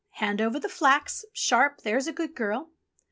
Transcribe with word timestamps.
hand 0.13 0.41
over 0.41 0.59
the 0.59 0.67
flax, 0.67 1.23
sharp, 1.31 1.81
there's 1.83 2.07
a 2.07 2.11
good 2.11 2.33
girl." 2.33 2.71